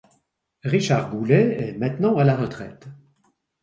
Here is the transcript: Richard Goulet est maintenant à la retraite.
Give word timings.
Richard 0.63 1.11
Goulet 1.11 1.57
est 1.61 1.77
maintenant 1.77 2.17
à 2.17 2.23
la 2.23 2.35
retraite. 2.35 2.87